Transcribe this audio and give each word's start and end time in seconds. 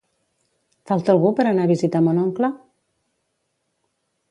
Falta 0.91 1.11
algú 1.15 1.31
per 1.39 1.45
anar 1.51 1.67
a 1.69 1.71
visitar 1.73 2.03
mon 2.07 2.23
oncle? 2.23 2.51